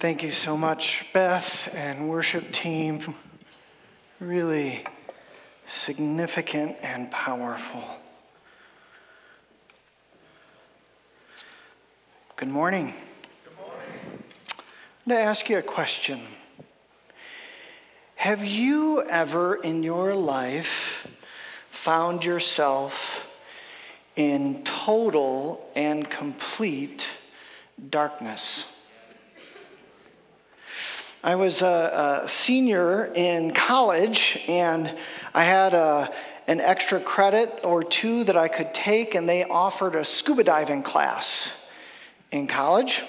[0.00, 3.14] Thank you so much, Beth and worship team.
[4.18, 4.84] Really
[5.68, 7.82] significant and powerful.
[12.36, 12.92] Good morning.
[13.44, 14.24] Good morning.
[15.06, 16.22] I'm to ask you a question.
[18.16, 21.06] Have you ever in your life
[21.70, 23.28] found yourself
[24.16, 27.08] in total and complete
[27.90, 28.64] darkness?
[31.24, 34.94] I was a, a, senior in college and
[35.32, 36.12] I had a,
[36.46, 40.82] an extra credit or two that I could take, and they offered a scuba diving
[40.82, 41.50] class
[42.30, 43.04] in college.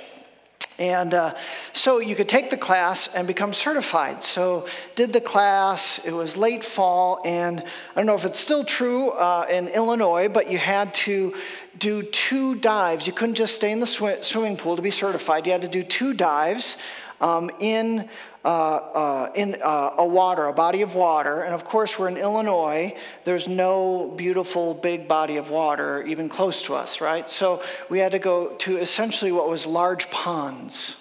[0.79, 1.35] And uh,
[1.73, 4.23] so you could take the class and become certified.
[4.23, 5.99] So did the class.
[6.05, 10.29] It was late fall, and I don't know if it's still true uh, in Illinois,
[10.29, 11.33] but you had to
[11.79, 13.07] do two dives.
[13.07, 15.45] You couldn't just stay in the sw- swimming pool to be certified.
[15.45, 16.77] You had to do two dives
[17.21, 18.09] um, in,
[18.43, 21.41] uh, uh, in uh, a water, a body of water.
[21.43, 22.95] And of course, we're in Illinois.
[23.23, 27.29] There's no beautiful big body of water even close to us, right?
[27.29, 30.95] So we had to go to essentially what was large ponds.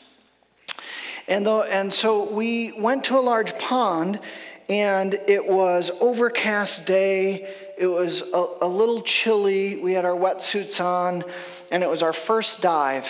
[1.26, 4.20] And, the, and so we went to a large pond,
[4.68, 7.48] and it was overcast day.
[7.78, 9.76] It was a, a little chilly.
[9.76, 11.24] We had our wetsuits on,
[11.70, 13.08] and it was our first dive.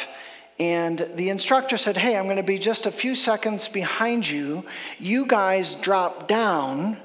[0.58, 4.64] And the instructor said, Hey, I'm going to be just a few seconds behind you.
[4.98, 6.98] You guys drop down,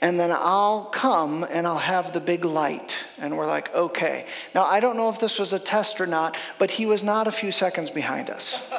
[0.00, 2.96] and then I'll come and I'll have the big light.
[3.18, 4.26] And we're like, Okay.
[4.54, 7.26] Now, I don't know if this was a test or not, but he was not
[7.26, 8.70] a few seconds behind us.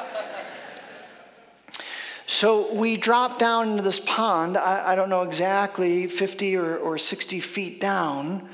[2.26, 6.96] so we dropped down into this pond, I, I don't know exactly 50 or, or
[6.96, 8.48] 60 feet down,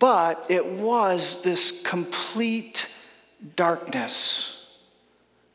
[0.00, 2.86] but it was this complete
[3.56, 4.54] darkness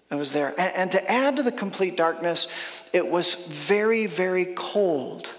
[0.10, 0.54] that was there.
[0.60, 2.48] And, and to add to the complete darkness,
[2.94, 5.32] it was very, very cold.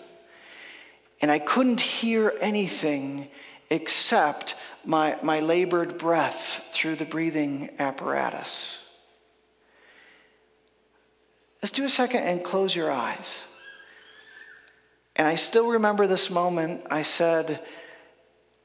[1.20, 3.28] And I couldn't hear anything
[3.71, 8.81] except my, my labored breath through the breathing apparatus.
[11.62, 13.44] Let's do a second and close your eyes.
[15.15, 16.83] And I still remember this moment.
[16.91, 17.60] I said,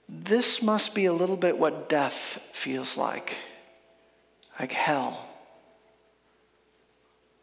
[0.10, 3.36] This must be a little bit what death feels like
[4.60, 5.26] like hell.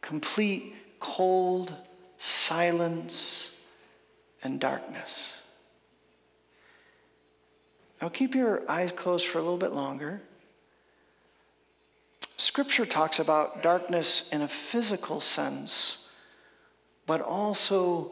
[0.02, 1.72] Complete cold
[2.18, 3.50] silence
[4.42, 5.36] and darkness.
[8.00, 10.20] Now keep your eyes closed for a little bit longer.
[12.36, 15.96] Scripture talks about darkness in a physical sense,
[17.06, 18.10] but also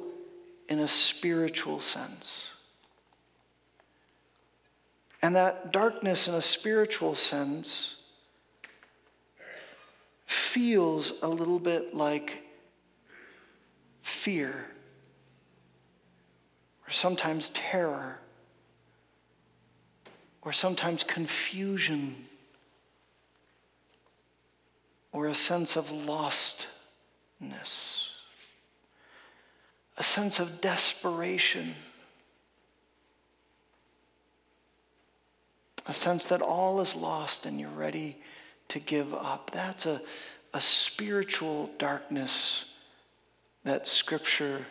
[0.71, 2.53] in a spiritual sense.
[5.21, 7.97] And that darkness in a spiritual sense
[10.55, 12.41] feels a little bit like
[14.03, 14.55] fear
[16.87, 18.17] or sometimes terror
[20.43, 22.15] or sometimes confusion
[25.11, 26.69] or a sense of lostness,
[29.99, 31.75] a sense of desperation,
[35.89, 38.17] a sense that all is lost and you're ready
[38.69, 39.51] to give up.
[39.53, 40.01] That's a,
[40.55, 42.65] a spiritual darkness
[43.65, 44.65] that Scripture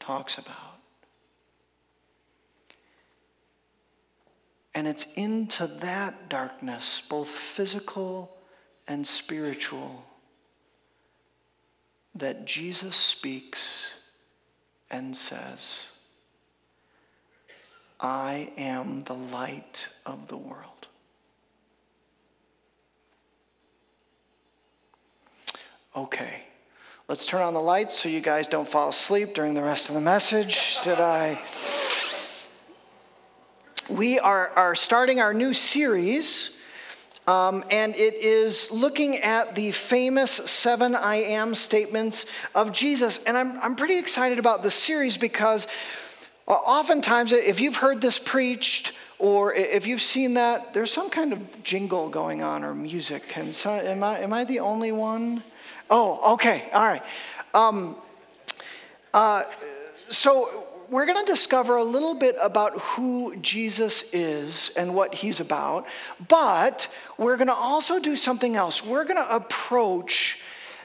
[0.00, 0.56] talks about.
[4.74, 8.34] And it's into that darkness, both physical
[8.88, 10.02] and spiritual,
[12.14, 13.90] that Jesus speaks
[14.90, 15.88] and says,
[18.00, 20.71] I am the light of the world.
[25.94, 26.44] Okay.
[27.06, 29.94] Let's turn on the lights so you guys don't fall asleep during the rest of
[29.94, 30.78] the message.
[30.82, 31.38] Did I?
[33.90, 36.52] We are, are starting our new series,
[37.26, 42.24] um, and it is looking at the famous seven I am statements
[42.54, 43.20] of Jesus.
[43.26, 45.66] And I'm, I'm pretty excited about this series because
[46.48, 48.92] uh, oftentimes, if you've heard this preached,
[49.22, 53.36] or if you've seen that, there's some kind of jingle going on or music.
[53.36, 55.44] And so, am, I, am I the only one?
[55.88, 57.04] Oh, okay, all right.
[57.54, 57.94] Um,
[59.14, 59.44] uh,
[60.08, 65.38] so we're going to discover a little bit about who Jesus is and what he's
[65.38, 65.86] about,
[66.26, 68.84] but we're going to also do something else.
[68.84, 70.40] We're going to approach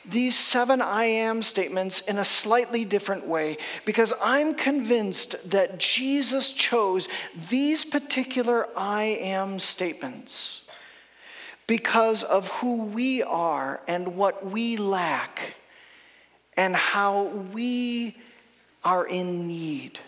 [0.10, 6.52] these seven I am statements in a slightly different way because I'm convinced that Jesus
[6.52, 7.08] chose
[7.50, 10.62] these particular I am statements
[11.68, 15.56] because of who we are and what we lack
[16.56, 17.24] and how
[17.54, 18.16] we
[18.84, 20.00] are in need.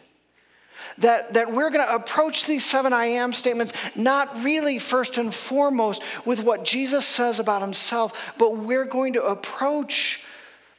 [0.99, 5.33] That, that we're going to approach these seven I am statements not really first and
[5.33, 10.21] foremost with what Jesus says about himself, but we're going to approach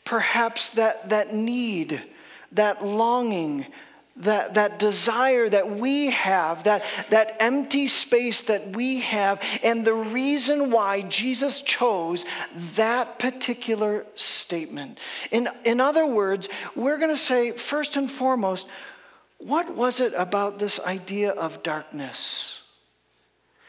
[0.04, 2.02] perhaps that, that need,
[2.52, 3.66] that longing,
[4.16, 9.94] that, that desire that we have, that, that empty space that we have, and the
[9.94, 12.24] reason why Jesus chose
[12.76, 14.98] that particular statement.
[15.30, 18.66] In, in other words, we're going to say, first and foremost,
[19.40, 22.60] what was it about this idea of darkness?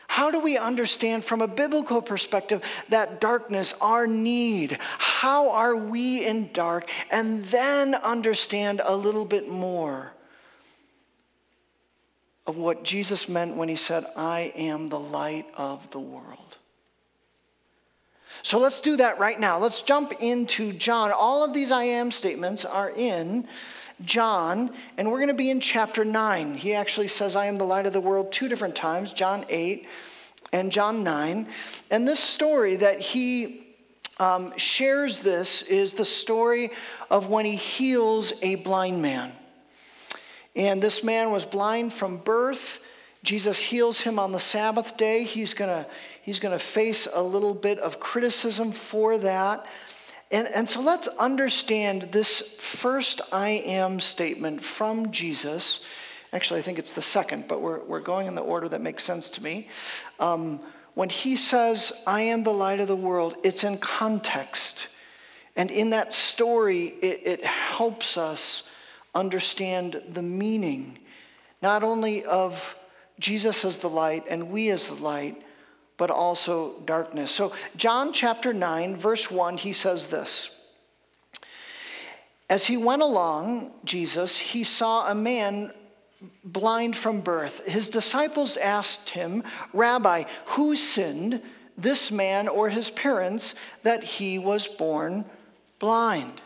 [0.08, 4.78] How do we understand from a biblical perspective that darkness, our need?
[4.98, 6.90] How are we in dark?
[7.10, 10.12] And then understand a little bit more
[12.46, 16.58] of what Jesus meant when he said, I am the light of the world.
[18.44, 19.60] So let's do that right now.
[19.60, 21.12] Let's jump into John.
[21.12, 23.48] All of these I am statements are in
[24.06, 26.56] John, and we're going to be in chapter 9.
[26.56, 29.88] He actually says, I am the light of the world two different times John 8
[30.54, 31.48] and John 9.
[31.90, 33.64] And this story that he
[34.20, 36.72] um, shares this is the story
[37.10, 39.32] of when he heals a blind man.
[40.56, 42.80] And this man was blind from birth.
[43.24, 45.24] Jesus heals him on the Sabbath day.
[45.24, 45.90] He's going to
[46.22, 49.66] he's going to face a little bit of criticism for that.
[50.32, 55.82] And, and so let's understand this first I am statement from Jesus.
[56.32, 59.04] Actually, I think it's the second, but we're, we're going in the order that makes
[59.04, 59.68] sense to me.
[60.20, 60.62] Um,
[60.94, 64.88] when he says, I am the light of the world, it's in context.
[65.56, 68.64] And in that story, it, it helps us
[69.14, 71.00] understand the meaning,
[71.62, 72.78] not only of
[73.20, 75.42] Jesus as the light and we as the light,
[75.98, 77.32] but also darkness.
[77.32, 80.50] So, John chapter 9, verse 1, he says this
[82.50, 85.72] As he went along, Jesus, he saw a man
[86.44, 87.66] blind from birth.
[87.68, 89.44] His disciples asked him,
[89.74, 91.42] Rabbi, who sinned,
[91.78, 95.26] this man or his parents, that he was born
[95.80, 96.42] blind?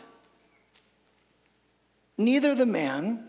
[2.16, 3.24] Neither the man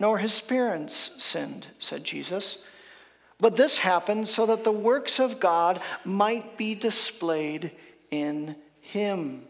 [0.00, 2.58] nor his parents sinned, said Jesus.
[3.44, 7.72] But this happened so that the works of God might be displayed
[8.10, 9.42] in him.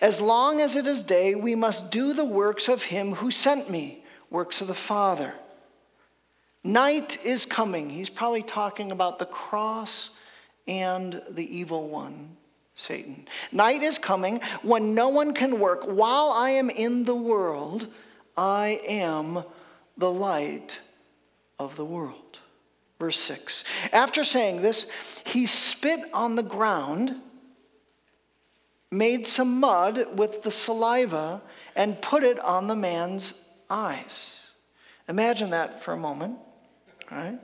[0.00, 3.68] As long as it is day, we must do the works of him who sent
[3.68, 5.34] me, works of the Father.
[6.62, 7.90] Night is coming.
[7.90, 10.10] He's probably talking about the cross
[10.68, 12.36] and the evil one,
[12.76, 13.26] Satan.
[13.50, 15.82] Night is coming when no one can work.
[15.84, 17.88] While I am in the world,
[18.36, 19.42] I am
[19.96, 20.78] the light
[21.58, 22.39] of the world.
[23.00, 23.64] Verse 6.
[23.92, 24.86] After saying this,
[25.24, 27.16] he spit on the ground,
[28.90, 31.40] made some mud with the saliva,
[31.74, 33.32] and put it on the man's
[33.70, 34.40] eyes.
[35.08, 36.38] Imagine that for a moment,
[37.10, 37.38] right?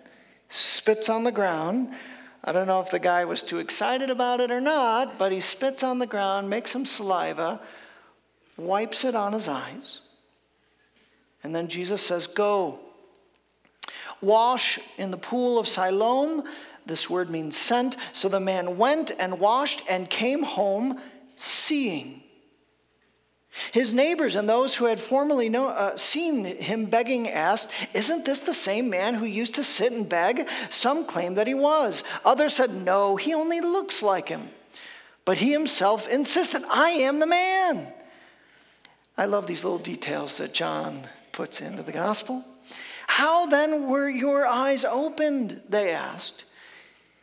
[0.51, 1.91] Spits on the ground.
[2.45, 5.41] I don't know if the guy was too excited about it or not, but he
[5.41, 7.63] spits on the ground, makes some saliva,
[8.59, 10.03] wipes it on his eyes,
[11.43, 12.81] and then Jesus says, Go
[14.21, 16.45] Wash in the pool of Siloam.
[16.87, 17.97] This word means sent.
[18.13, 21.01] So the man went and washed and came home
[21.37, 22.23] seeing.
[23.73, 28.41] His neighbors and those who had formerly know, uh, seen him begging asked, Isn't this
[28.41, 30.49] the same man who used to sit and beg?
[30.71, 32.05] Some claimed that he was.
[32.25, 34.51] Others said, No, he only looks like him.
[35.25, 37.93] But he himself insisted, I am the man.
[39.19, 41.01] I love these little details that John
[41.33, 42.45] puts into the gospel.
[43.07, 45.61] How then were your eyes opened?
[45.69, 46.45] They asked.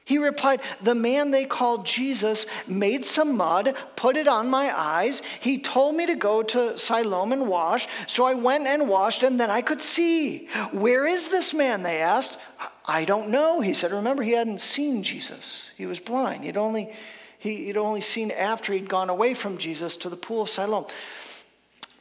[0.06, 5.22] He replied, The man they called Jesus made some mud, put it on my eyes.
[5.40, 7.88] He told me to go to Siloam and wash.
[8.08, 10.48] So I went and washed, and then I could see.
[10.72, 11.84] Where is this man?
[11.84, 12.38] They asked.
[12.86, 13.62] I don't know.
[13.62, 15.70] He said, Remember, he hadn't seen Jesus.
[15.78, 16.44] He was blind.
[16.44, 16.92] He'd only,
[17.40, 20.86] he'd only seen after he'd gone away from Jesus to the pool of Siloam.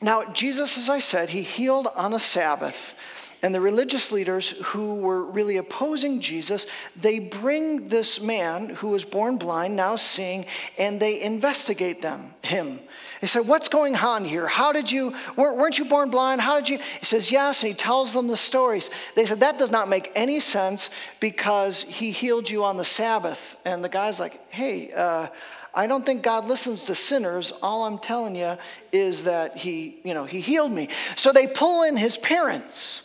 [0.01, 2.97] Now, Jesus, as I said, he healed on a Sabbath.
[3.43, 9.05] And the religious leaders who were really opposing Jesus, they bring this man who was
[9.05, 10.47] born blind, now seeing,
[10.79, 12.79] and they investigate them, him.
[13.21, 14.47] They say, What's going on here?
[14.47, 16.41] How did you, weren't you born blind?
[16.41, 16.79] How did you?
[17.01, 18.91] He says, Yes, and he tells them the stories.
[19.17, 23.57] They said, That does not make any sense because he healed you on the Sabbath.
[23.65, 25.27] And the guy's like, Hey, uh,
[25.75, 27.53] I don't think God listens to sinners.
[27.61, 28.57] All I'm telling you
[28.93, 30.91] is that he, you know, he healed me.
[31.17, 33.03] So they pull in his parents.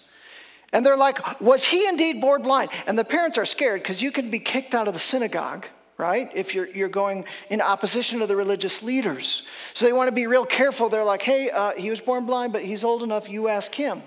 [0.78, 2.70] And they're like, Was he indeed born blind?
[2.86, 5.66] And the parents are scared because you can be kicked out of the synagogue
[6.00, 6.30] right?
[6.36, 9.42] If you're, you're going in opposition to the religious leaders.
[9.74, 10.90] So they want to be real careful.
[10.90, 14.04] They're like, hey, uh, he was born blind, but he's old enough, you ask him.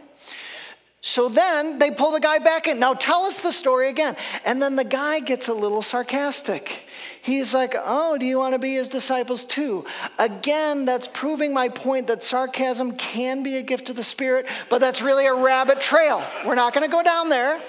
[1.02, 2.78] So then they pull the guy back in.
[2.78, 4.16] Now tell us the story again.
[4.44, 6.84] And then the guy gets a little sarcastic.
[7.22, 9.86] He's like, Oh, do you want to be his disciples too?
[10.18, 14.78] Again, that's proving my point that sarcasm can be a gift of the Spirit, but
[14.78, 16.22] that's really a rabbit trail.
[16.44, 17.60] We're not going to go down there.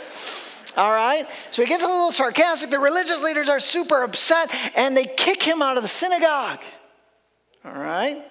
[0.75, 1.25] All right?
[1.51, 2.69] So he gets a little sarcastic.
[2.69, 6.59] The religious leaders are super upset and they kick him out of the synagogue.
[7.63, 8.25] All right?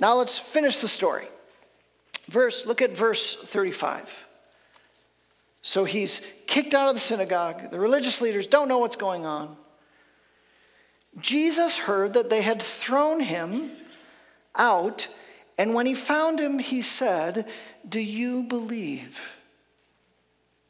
[0.00, 1.26] Now let's finish the story.
[2.34, 4.12] Verse, look at verse 35.
[5.62, 7.70] So he's kicked out of the synagogue.
[7.70, 9.56] The religious leaders don't know what's going on.
[11.20, 13.70] Jesus heard that they had thrown him
[14.56, 15.06] out,
[15.58, 17.46] and when he found him, he said,
[17.88, 19.16] Do you believe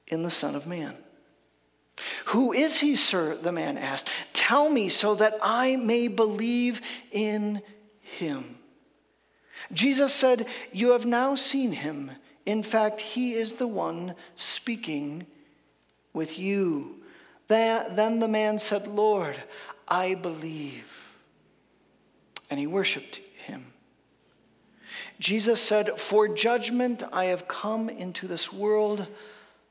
[0.06, 0.94] in the Son of Man?
[2.26, 3.38] Who is he, sir?
[3.38, 4.10] The man asked.
[4.34, 7.62] Tell me so that I may believe in
[8.02, 8.58] him.
[9.72, 12.10] Jesus said, You have now seen him.
[12.46, 15.26] In fact, he is the one speaking
[16.12, 16.96] with you.
[17.48, 19.36] Then the man said, Lord,
[19.88, 20.84] I believe.
[22.50, 23.72] And he worshiped him.
[25.18, 29.06] Jesus said, For judgment I have come into this world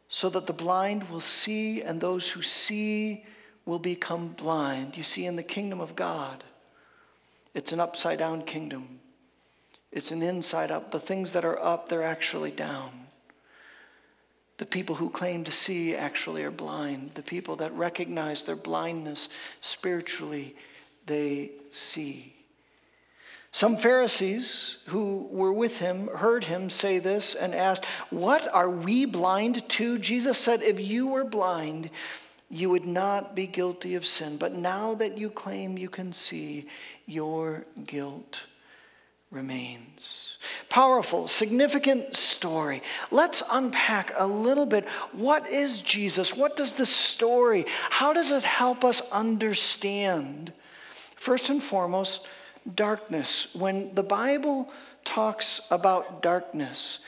[0.10, 3.26] so that the blind will see and those who see
[3.66, 4.98] will become blind.
[4.98, 6.44] You see, in the kingdom of God,
[7.54, 9.00] it's an upside down kingdom.
[9.94, 10.92] It's an inside up.
[10.92, 12.90] The things that are up, they're actually down.
[14.58, 17.12] The people who claim to see actually are blind.
[17.14, 19.30] The people that recognize their blindness
[19.62, 20.56] spiritually,
[21.06, 22.34] they see.
[23.52, 29.06] Some Pharisees who were with him heard him say this and asked, What are we
[29.06, 30.00] blind to?
[30.00, 31.92] Jesus said, If you were blind,
[32.50, 34.38] you would not be guilty of sin.
[34.38, 36.66] But now that you claim you can see,
[37.06, 38.42] your guilt
[39.34, 40.38] remains.
[40.70, 42.84] Powerful, significant story.
[43.12, 44.88] Let's unpack a little bit.
[45.12, 46.36] What is Jesus?
[46.36, 50.54] What does the story, how does it help us understand?
[51.16, 52.28] First and foremost,
[52.76, 53.48] darkness.
[53.54, 54.70] When the Bible
[55.04, 57.00] talks about darkness,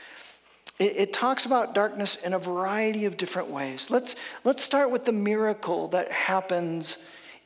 [0.78, 3.90] it, it, talks about darkness in a variety of different ways.
[3.90, 4.14] Let's,
[4.44, 6.98] let's start with the miracle that happens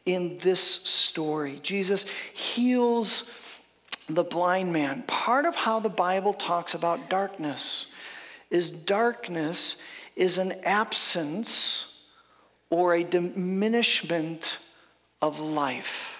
[0.06, 1.60] in this story.
[1.62, 3.24] Jesus heals
[4.14, 5.02] the blind man.
[5.06, 7.86] Part of how the Bible talks about darkness
[8.50, 9.76] is darkness
[10.16, 11.86] is an absence
[12.68, 14.58] or a diminishment
[15.22, 16.16] of life.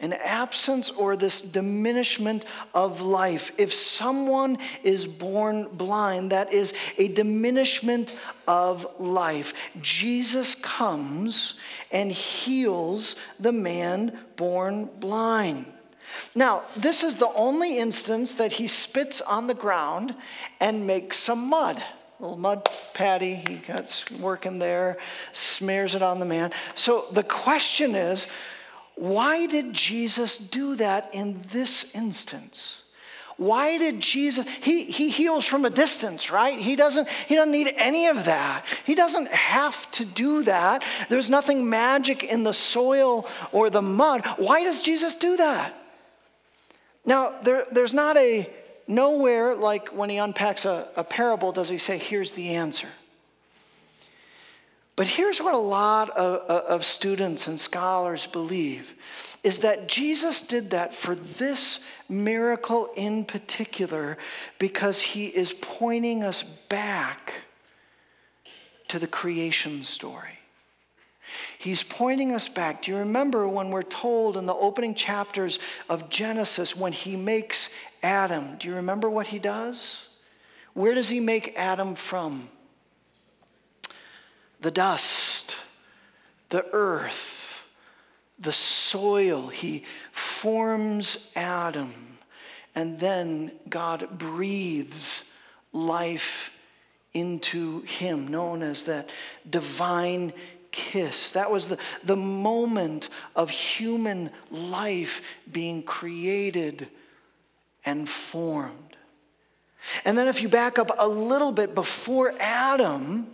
[0.00, 3.52] An absence or this diminishment of life.
[3.58, 8.16] If someone is born blind, that is a diminishment
[8.48, 9.52] of life.
[9.82, 11.54] Jesus comes
[11.92, 15.66] and heals the man born blind.
[16.34, 20.14] Now, this is the only instance that he spits on the ground
[20.60, 21.76] and makes some mud.
[21.76, 24.98] A little mud patty, he gets working there,
[25.32, 26.52] smears it on the man.
[26.74, 28.26] So the question is,
[28.94, 32.82] why did Jesus do that in this instance?
[33.38, 36.58] Why did Jesus he he heals from a distance, right?
[36.58, 38.66] He doesn't he doesn't need any of that.
[38.84, 40.84] He doesn't have to do that.
[41.08, 44.26] There's nothing magic in the soil or the mud.
[44.36, 45.74] Why does Jesus do that?
[47.10, 48.48] Now, there, there's not a
[48.86, 52.86] nowhere like when he unpacks a, a parable does he say, here's the answer.
[54.94, 58.94] But here's what a lot of, of, students and scholars believe
[59.42, 64.16] is that Jesus did that for this miracle in particular
[64.60, 67.34] because he is pointing us back
[68.86, 70.38] to the creation story.
[71.60, 72.80] He's pointing us back.
[72.80, 75.58] Do you remember when we're told in the opening chapters
[75.90, 77.68] of Genesis when he makes
[78.02, 78.56] Adam?
[78.56, 80.08] Do you remember what he does?
[80.72, 82.48] Where does he make Adam from?
[84.62, 85.58] The dust,
[86.48, 87.62] the earth,
[88.38, 89.48] the soil.
[89.48, 91.92] He forms Adam,
[92.74, 95.24] and then God breathes
[95.74, 96.52] life
[97.12, 99.10] into him, known as that
[99.50, 100.32] divine
[100.72, 101.32] kiss.
[101.32, 106.88] That was the, the moment of human life being created
[107.84, 108.96] and formed.
[110.04, 113.26] And then, if you back up a little bit before Adam,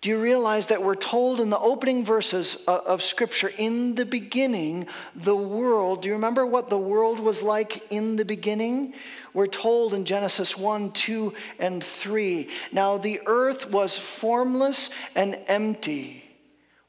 [0.00, 4.86] do you realize that we're told in the opening verses of Scripture, in the beginning,
[5.14, 8.94] the world, do you remember what the world was like in the beginning?
[9.34, 12.48] We're told in Genesis 1, 2, and 3.
[12.72, 16.29] Now the earth was formless and empty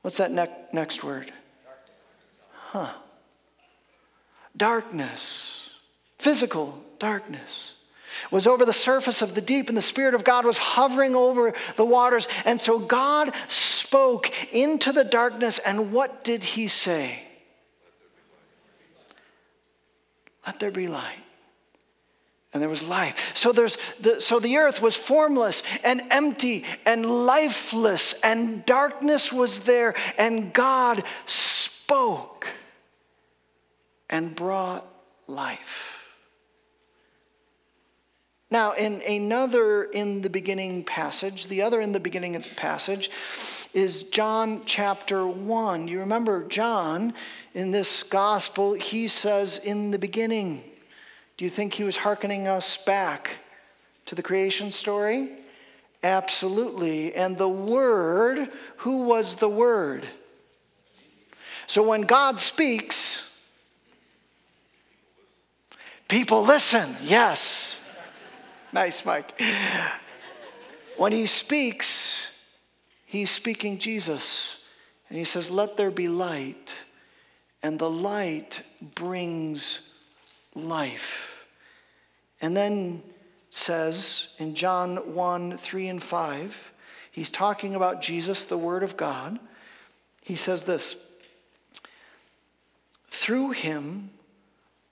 [0.02, 1.32] What's that ne- next word?
[2.72, 2.94] huh.
[4.56, 5.70] Darkness,
[6.20, 7.74] physical darkness
[8.30, 11.54] was over the surface of the deep, and the Spirit of God was hovering over
[11.76, 12.28] the waters.
[12.46, 17.24] And so God spoke into the darkness, and what did He say?
[20.46, 21.24] Let there be light.
[22.54, 23.32] And there was life.
[23.34, 29.60] So, there's the, so the earth was formless and empty and lifeless, and darkness was
[29.60, 32.48] there, and God spoke
[34.10, 34.86] and brought
[35.28, 35.98] life.
[38.52, 43.10] Now, in another in the beginning passage, the other in the beginning passage
[43.74, 45.88] is John chapter 1.
[45.88, 47.14] You remember John
[47.54, 50.66] in this gospel, he says, In the beginning.
[51.42, 53.32] Do you think he was hearkening us back
[54.06, 55.32] to the creation story?
[56.04, 57.16] Absolutely.
[57.16, 60.08] And the Word, who was the Word?
[61.66, 63.24] So when God speaks,
[66.08, 66.96] people listen.
[67.02, 67.80] Yes.
[68.72, 69.42] Nice, Mike.
[70.96, 72.28] When he speaks,
[73.08, 74.58] he's speaking Jesus.
[75.10, 76.76] And he says, Let there be light.
[77.64, 78.62] And the light
[78.94, 79.80] brings
[80.54, 81.30] life.
[82.42, 83.04] And then
[83.52, 86.74] says in John 1 3 and 5,
[87.12, 89.40] he's talking about Jesus, the Word of God.
[90.24, 90.96] He says this
[93.10, 94.10] Through him,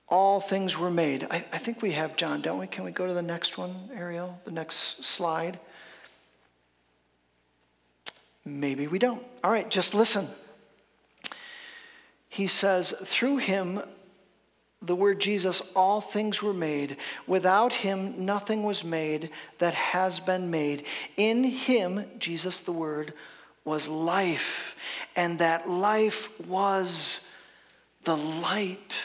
[0.07, 1.27] all things were made.
[1.29, 2.67] I, I, think we have John, don't we?
[2.67, 4.39] Can we go to the next one, Ariel?
[4.45, 5.59] The next slide?
[8.45, 9.23] Maybe we don't.
[9.43, 10.27] All right, just listen.
[12.27, 13.81] He says, Through him,
[14.81, 16.97] the word Jesus, all things were made.
[17.27, 20.85] Without him, nothing was made that has been made.
[21.17, 23.13] In him, Jesus, the word,
[23.65, 24.75] was life,
[25.15, 27.19] and that life was
[28.05, 28.99] the light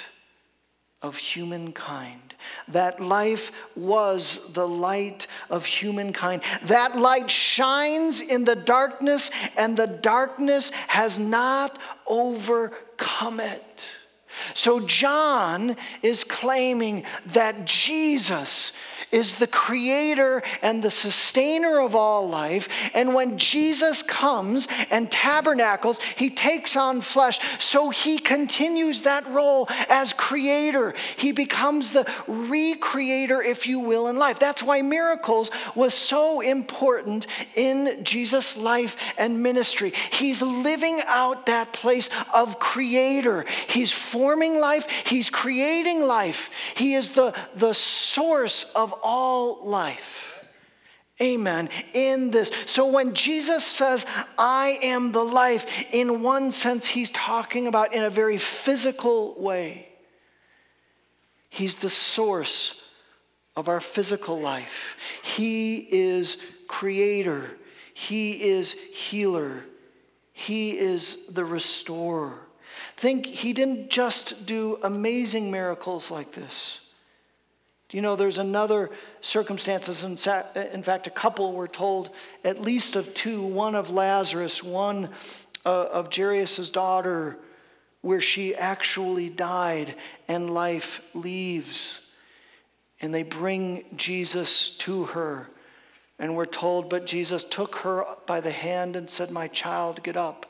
[1.02, 2.34] of humankind.
[2.68, 6.42] That life was the light of humankind.
[6.62, 13.88] That light shines in the darkness, and the darkness has not overcome it.
[14.54, 18.72] So, John is claiming that Jesus
[19.14, 22.68] is the creator and the sustainer of all life.
[22.94, 27.38] And when Jesus comes and tabernacles, he takes on flesh.
[27.60, 30.94] So he continues that role as creator.
[31.16, 34.40] He becomes the recreator, if you will, in life.
[34.40, 39.92] That's why miracles was so important in Jesus' life and ministry.
[40.10, 43.44] He's living out that place of creator.
[43.68, 46.50] He's forming life, he's creating life.
[46.76, 50.34] He is the, the source of all life.
[51.22, 51.68] Amen.
[51.92, 52.50] In this.
[52.66, 54.04] So when Jesus says,
[54.36, 59.88] I am the life, in one sense, he's talking about in a very physical way.
[61.48, 62.74] He's the source
[63.54, 64.96] of our physical life.
[65.22, 67.48] He is creator.
[67.94, 69.62] He is healer.
[70.32, 72.43] He is the restorer.
[72.96, 76.80] Think he didn't just do amazing miracles like this.
[77.90, 80.02] You know, there's another circumstances.
[80.02, 82.10] In fact, a couple were told,
[82.42, 85.10] at least of two, one of Lazarus, one
[85.64, 87.38] uh, of Jairus' daughter,
[88.00, 89.94] where she actually died
[90.26, 92.00] and life leaves.
[93.00, 95.48] And they bring Jesus to her.
[96.18, 100.16] And we're told, but Jesus took her by the hand and said, My child, get
[100.16, 100.46] up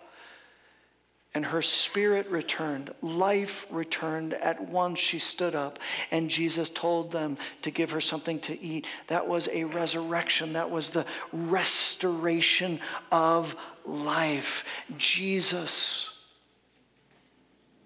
[1.35, 2.95] and her spirit returned.
[3.03, 4.35] Life returned.
[4.35, 8.87] At once she stood up, and Jesus told them to give her something to eat.
[9.09, 14.65] That was a resurrection, that was the restoration of life.
[14.97, 16.09] Jesus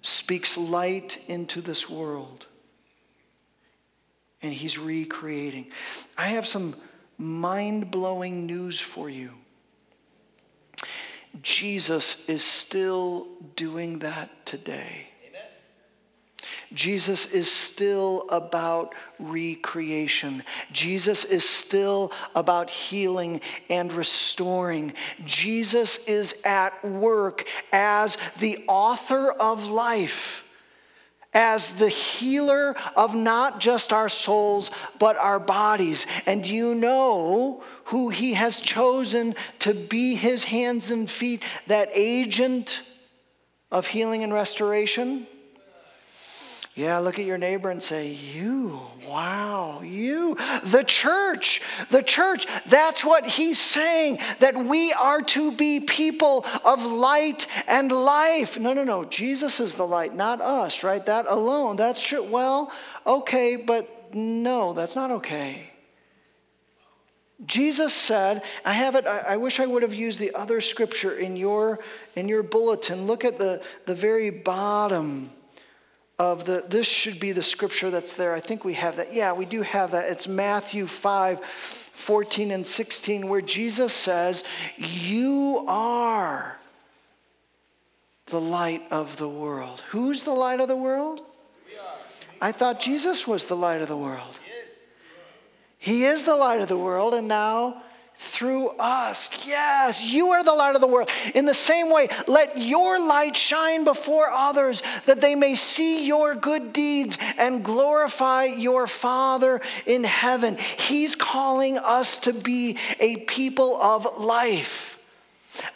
[0.02, 2.46] speaks light into this world,
[4.42, 5.66] and he's recreating.
[6.16, 6.76] I have some
[7.16, 9.30] mind blowing news for you.
[11.42, 15.08] Jesus is still doing that today.
[16.72, 20.42] Jesus is still about recreation.
[20.70, 24.92] Jesus is still about healing and restoring.
[25.24, 30.44] Jesus is at work as the author of life
[31.38, 36.04] as the healer of not just our souls, but our bodies.
[36.26, 42.82] And you know who he has chosen to be his hands and feet, that agent
[43.70, 45.28] of healing and restoration?
[46.78, 50.36] Yeah, look at your neighbor and say, You, wow, you.
[50.62, 51.60] The church,
[51.90, 52.46] the church.
[52.66, 58.60] That's what he's saying, that we are to be people of light and life.
[58.60, 59.04] No, no, no.
[59.04, 61.04] Jesus is the light, not us, right?
[61.04, 61.74] That alone.
[61.74, 62.22] That's true.
[62.22, 62.70] Well,
[63.04, 65.72] okay, but no, that's not okay.
[67.44, 71.18] Jesus said, I have it, I, I, wish I would have used the other scripture
[71.18, 71.80] in your
[72.14, 73.08] in your bulletin.
[73.08, 75.32] Look at the, the very bottom
[76.18, 78.34] of the, this should be the scripture that's there.
[78.34, 79.12] I think we have that.
[79.12, 80.10] Yeah, we do have that.
[80.10, 84.44] It's Matthew 5 14 and 16, where Jesus says,
[84.76, 86.56] You are
[88.26, 89.82] the light of the world.
[89.88, 91.22] Who's the light of the world?
[92.40, 94.38] I thought Jesus was the light of the world.
[95.78, 97.82] He is the light of the world, and now
[98.18, 99.30] through us.
[99.46, 101.10] Yes, you are the light of the world.
[101.34, 106.34] In the same way, let your light shine before others that they may see your
[106.34, 110.56] good deeds and glorify your Father in heaven.
[110.56, 114.97] He's calling us to be a people of life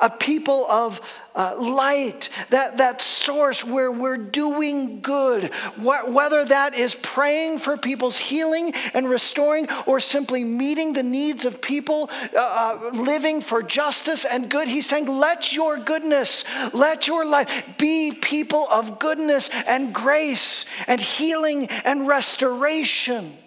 [0.00, 1.00] a people of
[1.35, 7.76] uh, light, that, that source where we're doing good, Wh- whether that is praying for
[7.76, 13.62] people's healing and restoring, or simply meeting the needs of people uh, uh, living for
[13.62, 14.68] justice and good.
[14.68, 21.00] He's saying, let your goodness, let your life be people of goodness and grace and
[21.00, 23.38] healing and restoration.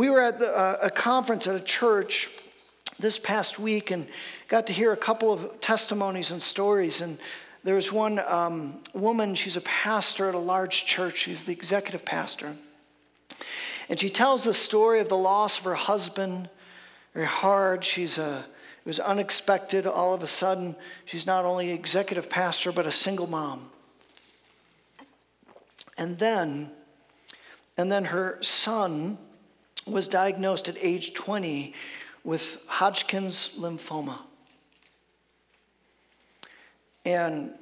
[0.00, 2.30] We were at the, uh, a conference at a church
[2.98, 4.06] this past week and
[4.48, 7.02] got to hear a couple of testimonies and stories.
[7.02, 7.18] And
[7.64, 12.02] there was one um, woman, she's a pastor at a large church, she's the executive
[12.06, 12.56] pastor.
[13.90, 16.48] And she tells the story of the loss of her husband.
[17.12, 17.84] Very hard.
[17.84, 19.86] She's a, it was unexpected.
[19.86, 23.68] All of a sudden, she's not only executive pastor, but a single mom.
[25.98, 26.70] And then,
[27.76, 29.18] and then her son
[29.86, 31.74] was diagnosed at age 20
[32.24, 34.18] with Hodgkin's lymphoma.
[37.04, 37.52] And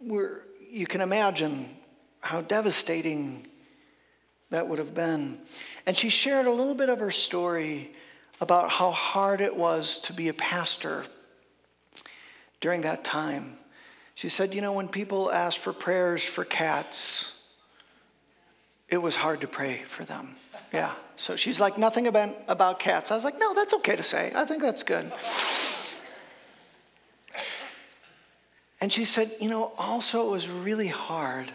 [0.00, 1.68] we're, you can imagine
[2.20, 3.46] how devastating
[4.50, 5.38] that would have been.
[5.86, 7.92] And she shared a little bit of her story
[8.40, 11.04] about how hard it was to be a pastor
[12.60, 13.56] during that time.
[14.14, 17.32] She said, You know, when people ask for prayers for cats,
[18.90, 20.36] it was hard to pray for them.
[20.72, 20.92] Yeah.
[21.16, 23.10] So she's like, nothing about, about cats.
[23.10, 24.32] I was like, no, that's okay to say.
[24.34, 25.12] I think that's good.
[28.80, 31.52] And she said, you know, also it was really hard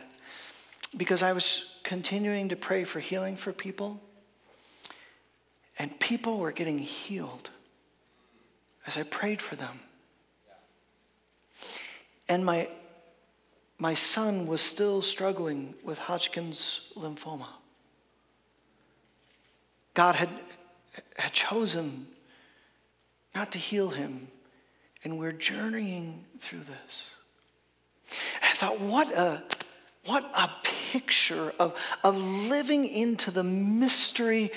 [0.96, 4.00] because I was continuing to pray for healing for people,
[5.78, 7.50] and people were getting healed
[8.88, 9.80] as I prayed for them.
[12.30, 12.68] And my,
[13.78, 17.48] my son was still struggling with Hodgkin's lymphoma.
[19.94, 20.30] God had,
[21.18, 22.08] had chosen
[23.34, 24.28] not to heal him,
[25.04, 27.10] and we're journeying through this.
[28.42, 29.44] I thought, what a
[30.06, 30.50] what a
[30.92, 34.52] picture of, of living into the mystery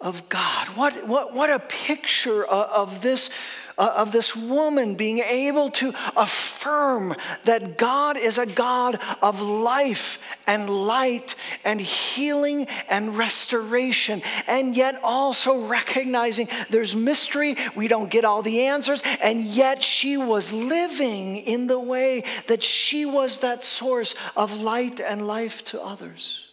[0.00, 0.68] of God.
[0.76, 3.30] What, what, what a picture of, this
[3.78, 10.68] of this woman being able to affirm that God is a God of life and
[10.68, 18.42] light and healing and restoration, and yet also recognizing there's mystery, we don't get all
[18.42, 24.14] the answers, and yet she was living in the way that she was that source
[24.36, 26.47] of light and life to others.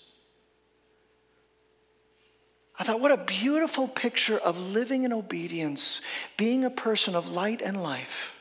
[2.77, 6.01] I thought, what a beautiful picture of living in obedience,
[6.37, 8.33] being a person of light and life,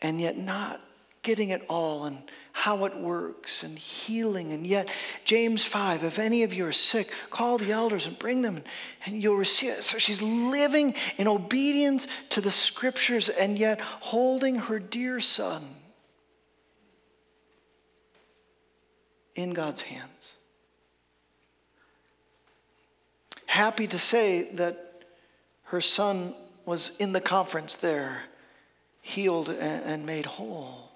[0.00, 0.80] and yet not
[1.22, 2.18] getting it all and
[2.52, 4.52] how it works and healing.
[4.52, 4.88] And yet,
[5.24, 8.62] James 5, if any of you are sick, call the elders and bring them
[9.04, 9.84] and you'll receive it.
[9.84, 15.66] So she's living in obedience to the scriptures and yet holding her dear son
[19.34, 20.34] in God's hands.
[23.54, 25.04] Happy to say that
[25.62, 26.34] her son
[26.66, 28.22] was in the conference there,
[29.00, 30.90] healed and, made whole.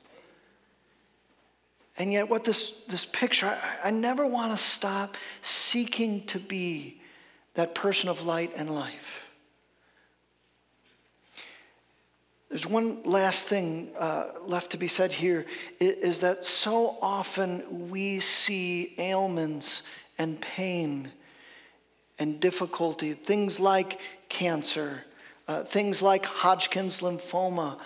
[1.97, 7.01] And yet, what this, this picture, I, I never want to stop seeking to be
[7.55, 9.29] that person of light and life.
[12.49, 15.47] There's one last thing uh, left to be said here
[15.79, 19.83] is that so often we see ailments
[20.19, 21.13] and pain
[22.19, 25.05] and difficulty, things like cancer,
[25.47, 27.79] uh, things like Hodgkin's lymphoma.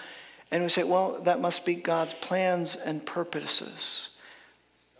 [0.50, 4.10] And we say, well, that must be God's plans and purposes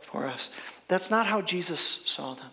[0.01, 0.51] for us.
[0.89, 2.51] That's not how Jesus saw them.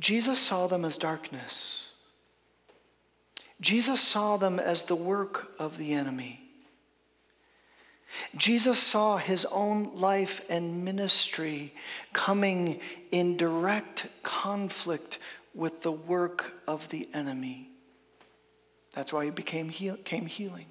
[0.00, 1.88] Jesus saw them as darkness.
[3.60, 6.43] Jesus saw them as the work of the enemy.
[8.36, 11.72] Jesus saw his own life and ministry
[12.12, 15.18] coming in direct conflict
[15.54, 17.70] with the work of the enemy.
[18.92, 20.66] That's why he became heal- came healing.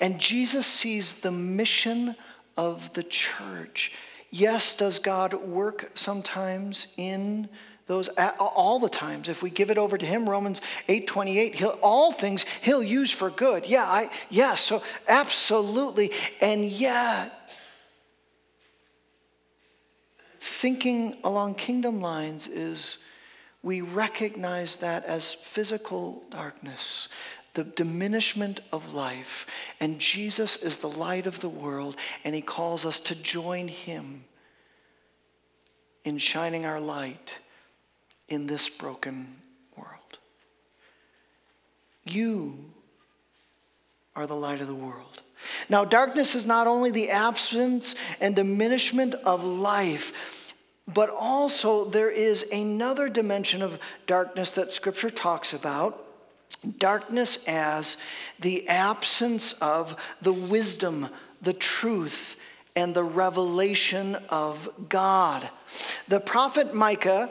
[0.00, 2.16] And Jesus sees the mission
[2.56, 3.92] of the church.
[4.30, 7.48] Yes, does God work sometimes in
[7.90, 9.28] those all the times.
[9.28, 13.30] If we give it over to him romans 8.28 he'll all things he'll use for
[13.30, 13.66] good.
[13.66, 16.12] Yeah i yeah, so absolutely.
[16.40, 17.50] And yet
[20.38, 22.98] thinking along kingdom lines is
[23.64, 27.08] we recognize that as physical darkness
[27.54, 29.46] the diminishment of life
[29.80, 34.24] and jesus is the light of the world and he calls us to join him
[36.04, 37.34] in shining our light
[38.30, 39.36] in this broken
[39.76, 40.18] world.
[42.04, 42.64] You
[44.16, 45.22] are the light of the world.
[45.68, 50.54] Now, darkness is not only the absence and diminishment of life,
[50.86, 56.06] but also there is another dimension of darkness that Scripture talks about.
[56.78, 57.96] Darkness as
[58.40, 61.08] the absence of the wisdom,
[61.40, 62.36] the truth,
[62.76, 65.48] and the revelation of God.
[66.08, 67.30] The prophet Micah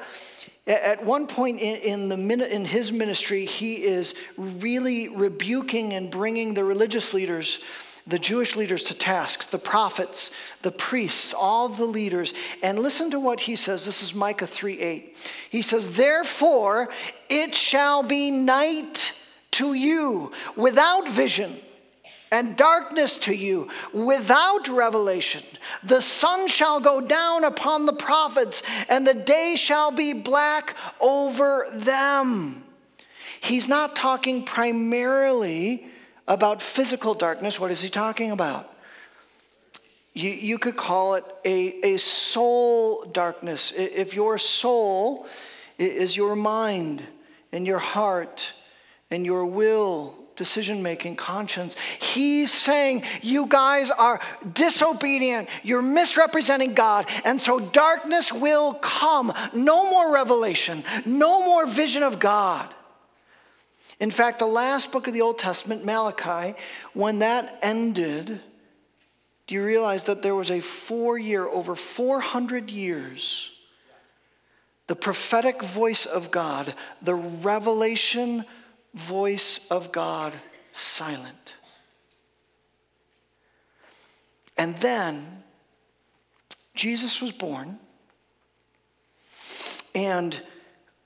[0.70, 6.64] at one point in, the, in his ministry, he is really rebuking and bringing the
[6.64, 7.60] religious leaders,
[8.06, 10.30] the Jewish leaders, to tasks, the prophets,
[10.62, 12.36] the priests, all the leaders.
[12.62, 13.84] And listen to what he says.
[13.84, 15.18] This is Micah 3 8.
[15.50, 16.90] He says, Therefore,
[17.30, 19.14] it shall be night
[19.52, 21.60] to you without vision
[22.32, 25.44] and darkness to you without revelation.
[25.84, 31.68] The sun shall go down upon the prophets, and the day shall be black over
[31.74, 32.64] them.
[33.42, 35.88] He's not talking primarily
[36.28, 37.60] about physical darkness.
[37.60, 38.76] What is he talking about?
[40.14, 43.72] You, you could call it a, a soul darkness.
[43.76, 45.28] If your soul
[45.78, 47.04] is your mind
[47.52, 48.54] and your heart
[49.10, 51.76] and your will decision making, conscience.
[52.00, 54.20] He's saying, You guys are
[54.54, 55.50] disobedient.
[55.62, 57.08] You're misrepresenting God.
[57.26, 59.32] And so darkness will come.
[59.54, 62.74] No more revelation, no more vision of God.
[64.00, 66.58] In fact, the last book of the Old Testament, Malachi,
[66.94, 68.40] when that ended,
[69.46, 73.52] do you realize that there was a four year, over 400 years,
[74.88, 78.46] the prophetic voice of God, the revelation
[78.94, 80.34] voice of God
[80.72, 81.56] silent.
[84.58, 85.44] And then
[86.76, 87.80] Jesus was born.
[89.96, 90.40] And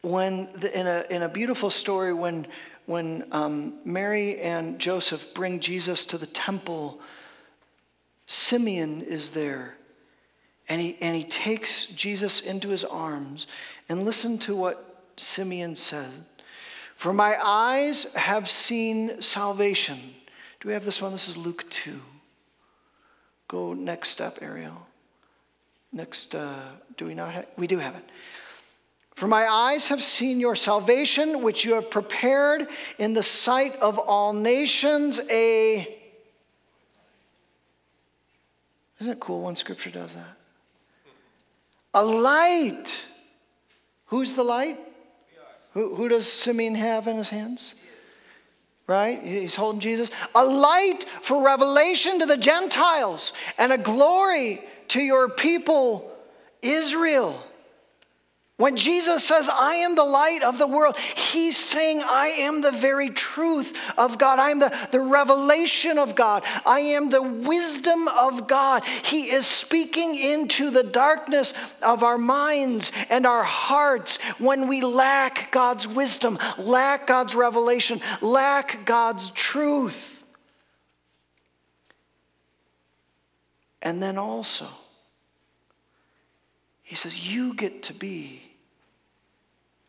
[0.02, 2.48] when, the, in, a, in a beautiful story, when,
[2.86, 7.00] when um, Mary and Joseph bring Jesus to the temple,
[8.26, 9.76] Simeon is there.
[10.70, 13.48] And he, and he takes Jesus into his arms.
[13.90, 16.26] And listen to what Simeon said.
[17.04, 20.00] For my eyes have seen salvation.
[20.62, 21.12] Do we have this one?
[21.12, 22.00] This is Luke 2.
[23.50, 24.88] Go next step, Ariel.
[25.92, 26.62] Next, uh,
[26.96, 27.48] do we not have?
[27.58, 28.06] We do have it.
[29.16, 34.00] For my eyes have seen your salvation, which you have prepared in the sight of
[34.00, 36.00] all nations, a.
[39.02, 40.38] Isn't it cool when scripture does that?
[41.96, 42.98] A light.
[44.06, 44.80] Who's the light?
[45.74, 47.76] Who, who does Simeon have in his hands?
[48.86, 49.22] Right?
[49.24, 50.12] He's holding Jesus.
[50.36, 56.12] A light for revelation to the Gentiles and a glory to your people,
[56.62, 57.42] Israel.
[58.64, 62.72] When Jesus says, I am the light of the world, he's saying, I am the
[62.72, 64.40] very truth of God.
[64.40, 66.44] I am the, the revelation of God.
[66.66, 68.86] I am the wisdom of God.
[68.86, 75.52] He is speaking into the darkness of our minds and our hearts when we lack
[75.52, 80.24] God's wisdom, lack God's revelation, lack God's truth.
[83.82, 84.70] And then also,
[86.82, 88.43] he says, You get to be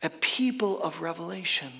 [0.04, 1.72] a people of revelation.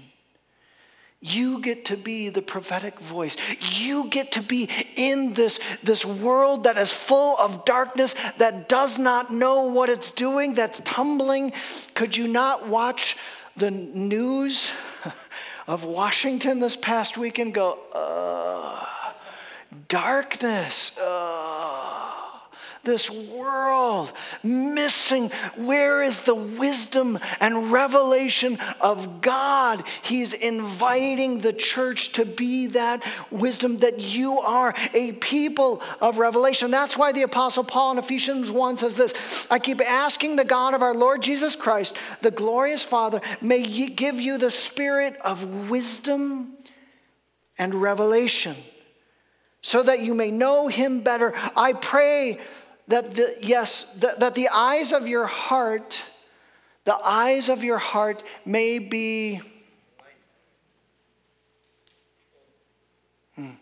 [1.21, 3.37] You get to be the prophetic voice.
[3.61, 8.99] You get to be in this, this world that is full of darkness, that does
[8.99, 11.53] not know what it's doing, that's tumbling.
[11.95, 13.17] Could you not watch
[13.57, 14.73] the news
[15.67, 17.79] of Washington this past week and go,
[19.89, 20.93] darkness.
[21.01, 22.04] Ugh
[22.85, 29.87] this world, missing where is the wisdom and revelation of God.
[30.03, 36.71] He's inviting the church to be that wisdom that you are a people of revelation.
[36.71, 39.15] That's why the Apostle Paul in Ephesians 1 says this
[39.51, 43.89] I keep asking the God of our Lord Jesus Christ, the glorious Father, may ye
[43.89, 46.55] give you the spirit of wisdom
[47.59, 48.57] and revelation
[49.63, 51.33] so that you may know him better.
[51.57, 52.39] I pray
[52.89, 56.03] that the, yes, that, that the eyes of your heart,
[56.85, 59.41] the eyes of your heart may be.
[63.37, 63.53] Hmm,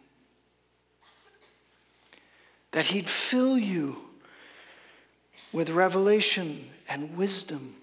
[2.73, 3.97] that he'd fill you
[5.53, 7.77] with revelation and wisdom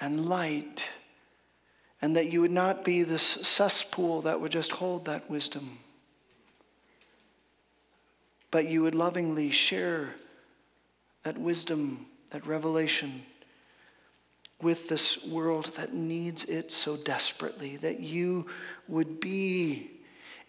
[0.00, 0.84] and light,
[2.00, 5.78] and that you would not be this cesspool that would just hold that wisdom,
[8.50, 10.14] but you would lovingly share
[11.22, 13.22] that wisdom, that revelation
[14.60, 18.46] with this world that needs it so desperately, that you
[18.88, 19.90] would be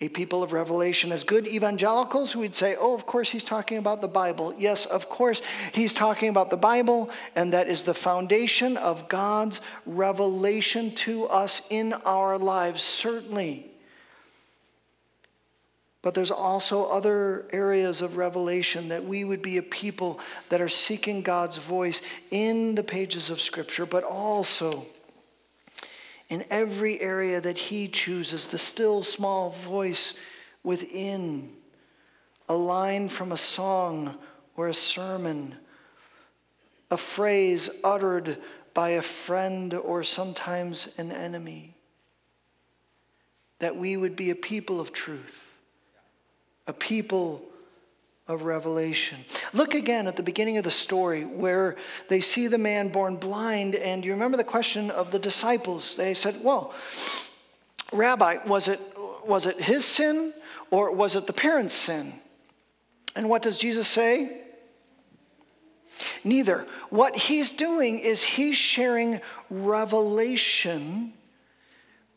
[0.01, 1.11] a people of revelation.
[1.11, 4.55] As good evangelicals, we'd say, oh, of course, he's talking about the Bible.
[4.57, 5.41] Yes, of course,
[5.73, 11.61] he's talking about the Bible, and that is the foundation of God's revelation to us
[11.69, 13.69] in our lives, certainly.
[16.01, 20.69] But there's also other areas of revelation that we would be a people that are
[20.69, 24.85] seeking God's voice in the pages of Scripture, but also
[26.29, 30.13] in every area that He chooses, the still small voice
[30.63, 31.51] within,
[32.47, 34.17] a line from a song
[34.55, 35.53] or a sermon,
[36.91, 38.37] a phrase uttered
[38.73, 41.75] by a friend or sometimes an enemy.
[43.59, 45.48] That we would be a people of truth
[46.69, 47.43] a people
[48.27, 49.17] of revelation.
[49.53, 51.75] Look again at the beginning of the story where
[52.09, 55.95] they see the man born blind, and you remember the question of the disciples.
[55.95, 56.73] They said, Well,
[57.91, 58.79] Rabbi, was it,
[59.25, 60.31] was it his sin
[60.69, 62.13] or was it the parents' sin?
[63.15, 64.41] And what does Jesus say?
[66.23, 66.67] Neither.
[66.91, 71.13] What he's doing is he's sharing revelation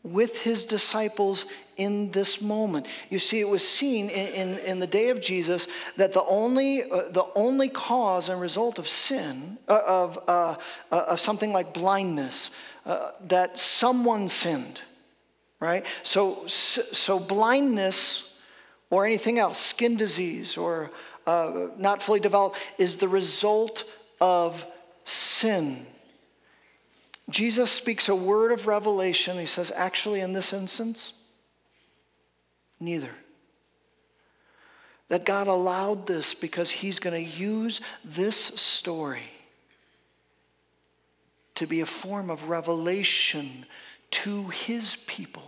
[0.03, 1.45] with his disciples
[1.77, 2.87] in this moment.
[3.09, 6.83] You see, it was seen in, in, in the day of Jesus that the only,
[6.83, 10.55] uh, the only cause and result of sin, uh, of, uh,
[10.91, 12.51] uh of something like blindness,
[12.85, 14.81] uh, that someone sinned,
[15.59, 15.85] right?
[16.03, 18.29] So, so blindness
[18.89, 20.91] or anything else, skin disease or
[21.25, 23.85] uh, not fully developed, is the result
[24.19, 24.65] of
[25.03, 25.85] sin.
[27.29, 29.39] Jesus speaks a word of revelation.
[29.39, 31.13] He says, actually, in this instance,
[32.83, 33.11] neither.
[35.09, 39.23] That God allowed this because He's going to use this story
[41.55, 43.65] to be a form of revelation
[44.11, 45.43] to His people.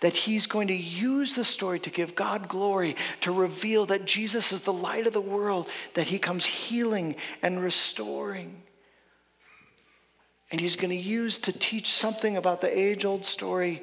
[0.00, 4.52] That he's going to use the story to give God glory, to reveal that Jesus
[4.52, 8.62] is the light of the world, that he comes healing and restoring.
[10.52, 13.82] And he's going to use to teach something about the age old story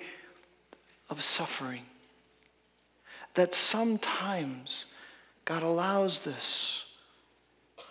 [1.10, 1.84] of suffering.
[3.36, 4.86] That sometimes
[5.46, 6.84] God allows this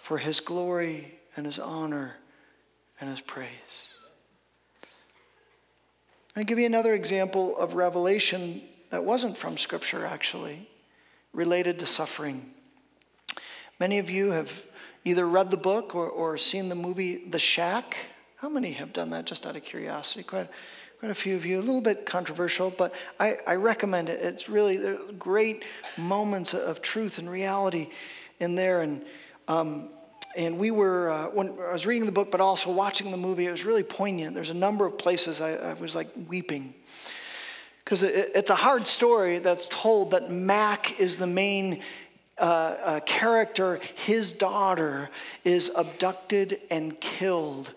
[0.02, 2.16] for his glory and his honor
[3.00, 3.94] and his praise.
[6.36, 10.68] I'll give you another example of revelation that wasn't from Scripture, actually,
[11.32, 12.50] related to suffering.
[13.80, 14.64] Many of you have
[15.04, 17.96] either read the book or, or seen the movie The Shack.
[18.36, 20.22] How many have done that just out of curiosity?
[20.22, 20.48] Quite,
[20.98, 21.58] quite a few of you.
[21.58, 24.20] A little bit controversial, but I, I recommend it.
[24.20, 25.64] It's really great
[25.96, 27.90] moments of truth and reality
[28.40, 28.82] in there.
[28.82, 29.04] And,
[29.46, 29.90] um,
[30.36, 33.46] and we were, uh, when I was reading the book, but also watching the movie,
[33.46, 34.34] it was really poignant.
[34.34, 36.74] There's a number of places I, I was like weeping.
[37.84, 41.80] Because it, it's a hard story that's told that Mack is the main
[42.38, 43.78] uh, uh, character.
[43.94, 45.10] His daughter
[45.44, 47.72] is abducted and killed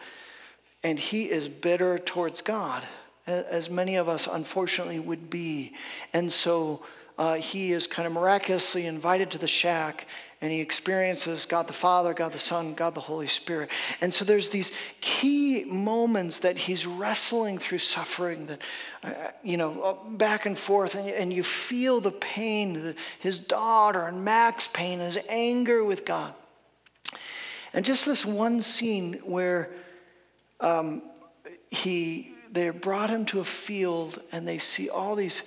[0.84, 2.84] and he is bitter towards God,
[3.32, 5.74] as many of us unfortunately would be.
[6.14, 6.84] And so
[7.18, 10.08] uh, he is kind of miraculously invited to the shack
[10.42, 13.70] and he experiences God the Father, God the Son, God the Holy Spirit.
[14.02, 18.62] And so there's these key moments that he's wrestling through suffering that,
[19.04, 24.08] uh, you know, uh, back and forth, and, and you feel the pain, his daughter
[24.08, 26.34] and Mack's pain, his anger with God.
[27.74, 29.70] And just this one scene where
[30.60, 31.04] um,
[31.70, 35.44] he, they brought him to a field and they see all these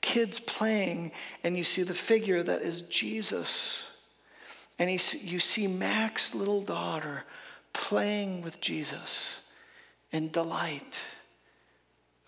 [0.00, 1.12] kids playing,
[1.44, 3.86] and you see the figure that is Jesus.
[4.78, 7.24] And he, you see Mack's little daughter
[7.72, 9.38] playing with Jesus
[10.12, 10.98] in delight,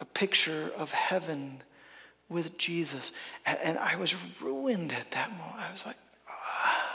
[0.00, 1.62] a picture of heaven
[2.28, 3.12] with Jesus.
[3.46, 5.58] And, and I was ruined at that moment.
[5.58, 5.96] I was like,
[6.28, 6.90] ah.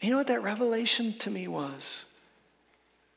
[0.00, 2.04] You know what that revelation to me was?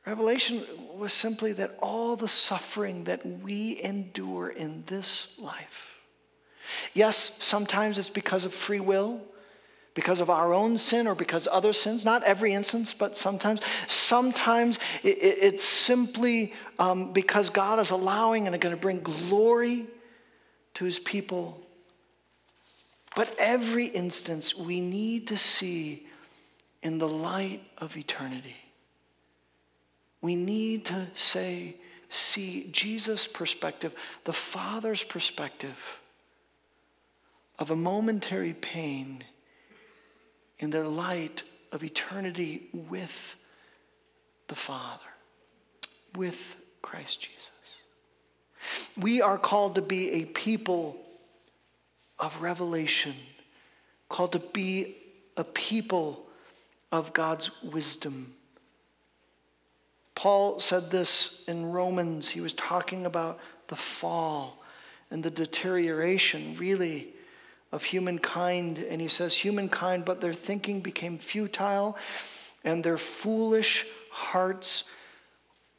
[0.10, 0.66] Revelation
[0.97, 5.99] was simply that all the suffering that we endure in this life.
[6.95, 9.22] Yes, sometimes it's because of free will,
[9.93, 12.05] because of our own sin or because other sins.
[12.05, 13.62] Not every instance, but sometimes.
[13.88, 19.86] Sometimes it's simply um, because God is allowing and going to bring glory
[20.74, 21.62] to his people.
[23.16, 26.07] But every instance we need to see
[26.82, 28.55] in the light of eternity.
[30.22, 31.76] We need to say,
[32.10, 33.94] see Jesus' perspective,
[34.26, 36.00] the Father's perspective
[37.58, 39.24] of a momentary pain
[40.60, 43.36] in the light of eternity with
[44.48, 45.04] the Father,
[46.16, 47.50] with Christ Jesus.
[48.98, 50.98] We are called to be a people
[52.18, 53.16] of revelation,
[54.10, 54.98] called to be
[55.38, 56.26] a people
[56.92, 58.34] of God's wisdom.
[60.20, 62.28] Paul said this in Romans.
[62.28, 64.62] He was talking about the fall
[65.12, 67.14] and the deterioration, really,
[67.72, 68.80] of humankind.
[68.80, 71.98] And he says, Humankind, but their thinking became futile,
[72.66, 74.84] and their foolish hearts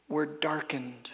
[0.09, 1.11] were darkened.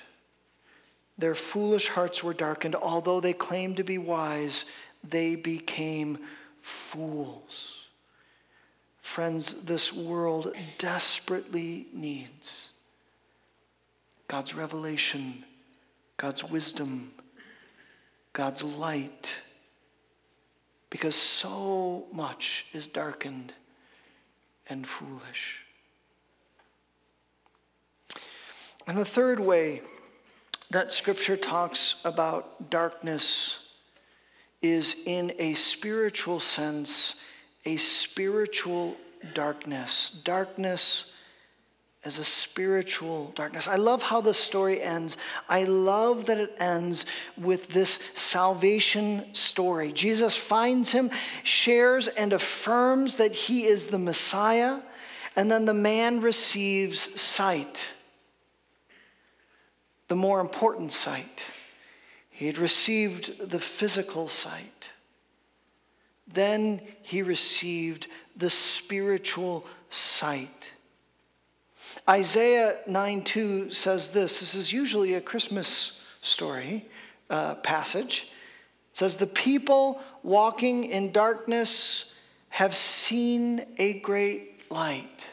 [1.18, 2.76] Their foolish hearts were darkened.
[2.76, 4.64] Although they claimed to be wise,
[5.04, 6.18] they became
[6.62, 7.74] fools.
[9.02, 12.72] Friends, this world desperately needs
[14.28, 15.46] God's revelation,
[16.18, 17.12] God's wisdom,
[18.34, 19.36] God's light,
[20.90, 23.54] because so much is darkened
[24.70, 25.64] and foolish.
[28.86, 29.82] And the third way
[30.72, 33.60] that Scripture talks about darkness
[34.62, 37.16] is in a spiritual sense,
[37.66, 38.98] a spiritual
[39.34, 40.12] darkness.
[40.24, 41.12] Darkness
[42.08, 43.68] as a spiritual darkness.
[43.68, 45.18] I love how the story ends.
[45.50, 47.06] I love that it ends
[47.38, 49.92] with this salvation story.
[49.92, 51.12] Jesus finds him,
[51.44, 54.80] shares, and affirms that he is the Messiah,
[55.36, 57.84] and then the man receives sight.
[60.08, 61.44] The more important sight.
[62.30, 64.92] He had received the physical sight.
[66.26, 70.72] Then he received the spiritual sight.
[72.10, 74.40] Isaiah 9 2 says this.
[74.40, 76.86] This is usually a Christmas story
[77.30, 78.28] uh, passage.
[78.92, 82.06] It says, The people walking in darkness
[82.50, 85.26] have seen a great light.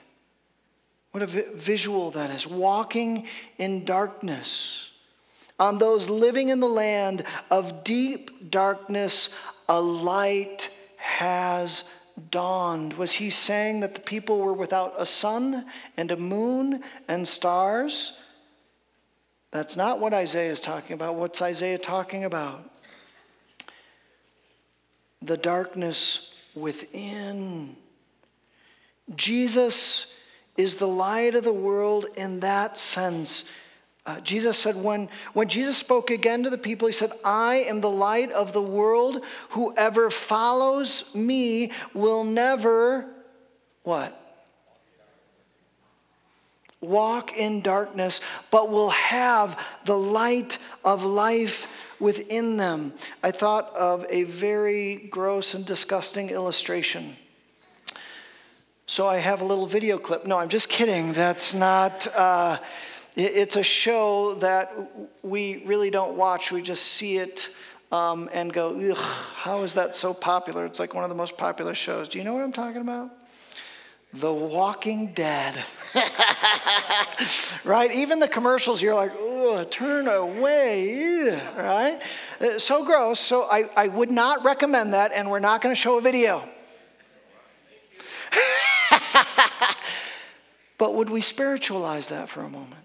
[1.12, 2.46] What a vi- visual that is.
[2.46, 3.26] Walking
[3.58, 4.90] in darkness.
[5.60, 9.28] On those living in the land of deep darkness,
[9.68, 11.84] a light has
[12.30, 12.94] dawned?
[12.94, 18.18] Was he saying that the people were without a sun and a moon and stars?
[19.50, 21.14] That's not what Isaiah is talking about.
[21.14, 22.70] What's Isaiah talking about?
[25.22, 27.76] The darkness within.
[29.14, 30.06] Jesus
[30.56, 33.44] is the light of the world in that sense.
[34.06, 37.80] Uh, Jesus said, when, when Jesus spoke again to the people, he said, I am
[37.80, 39.24] the light of the world.
[39.50, 43.06] Whoever follows me will never,
[43.82, 44.20] what?
[46.82, 51.66] Walk in darkness, but will have the light of life
[51.98, 52.92] within them.
[53.22, 57.16] I thought of a very gross and disgusting illustration.
[58.86, 60.26] So I have a little video clip.
[60.26, 61.14] No, I'm just kidding.
[61.14, 62.06] That's not.
[62.14, 62.58] Uh,
[63.16, 64.76] it's a show that
[65.22, 67.48] we really don't watch, we just see it
[67.92, 70.64] um, and go, ugh, how is that so popular?
[70.64, 72.08] It's like one of the most popular shows.
[72.08, 73.10] Do you know what I'm talking about?
[74.14, 75.54] The Walking Dead.
[77.64, 77.92] right?
[77.92, 82.00] Even the commercials, you're like, ugh, turn away, right?
[82.40, 83.20] Uh, so gross.
[83.20, 86.48] So I, I would not recommend that, and we're not going to show a video.
[90.78, 92.84] but would we spiritualize that for a moment?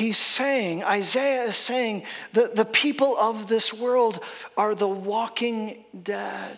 [0.00, 4.24] He's saying, Isaiah is saying, that the people of this world
[4.56, 6.56] are the walking dead.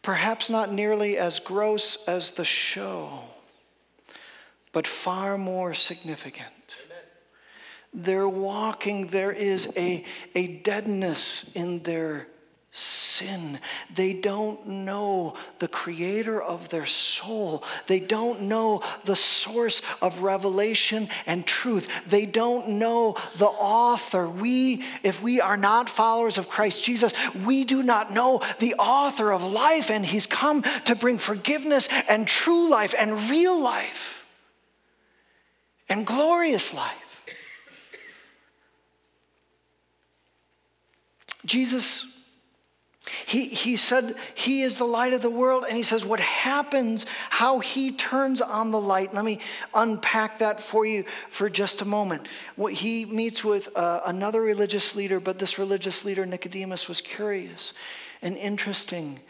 [0.00, 3.18] Perhaps not nearly as gross as the show,
[4.70, 6.76] but far more significant.
[6.84, 8.04] Amen.
[8.04, 10.04] they're walking, there is a,
[10.36, 12.28] a deadness in their
[12.76, 13.58] sin.
[13.94, 17.64] They don't know the creator of their soul.
[17.86, 21.88] They don't know the source of revelation and truth.
[22.06, 24.28] They don't know the author.
[24.28, 27.12] We, if we are not followers of Christ Jesus,
[27.44, 32.28] we do not know the author of life, and he's come to bring forgiveness and
[32.28, 34.24] true life and real life
[35.88, 36.92] and glorious life.
[41.44, 42.04] Jesus
[43.26, 47.06] he, he said he is the light of the world, and he says what happens,
[47.30, 49.14] how he turns on the light.
[49.14, 49.38] Let me
[49.74, 52.28] unpack that for you for just a moment.
[52.56, 57.72] What he meets with uh, another religious leader, but this religious leader, Nicodemus, was curious
[58.22, 59.20] and interesting.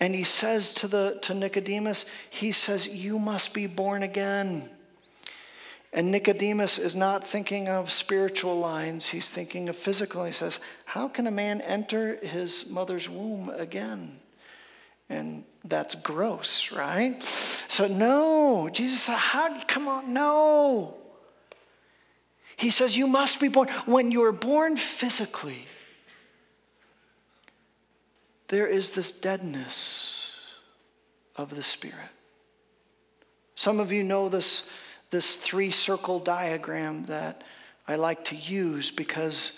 [0.00, 4.70] And he says to, the, to Nicodemus, he says, You must be born again.
[5.94, 10.24] And Nicodemus is not thinking of spiritual lines, he's thinking of physical.
[10.24, 14.18] He says, How can a man enter his mother's womb again?
[15.08, 17.22] And that's gross, right?
[17.22, 20.96] So, no, Jesus said, How, come on, no.
[22.56, 23.68] He says, You must be born.
[23.86, 25.64] When you are born physically,
[28.48, 30.32] there is this deadness
[31.36, 32.10] of the Spirit.
[33.54, 34.64] Some of you know this
[35.10, 37.42] this three circle diagram that
[37.86, 39.52] I like to use because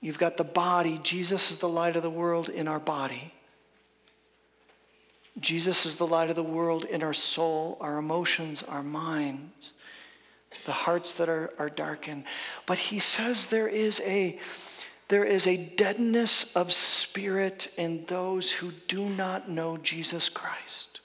[0.00, 1.00] you've got the body.
[1.02, 3.32] Jesus is the light of the world in our body.
[5.40, 9.72] Jesus is the light of the world in our soul, our emotions, our minds,
[10.66, 12.24] the hearts that are, are darkened.
[12.66, 14.38] But he says there is a
[15.08, 21.00] there is a deadness of spirit in those who do not know Jesus Christ.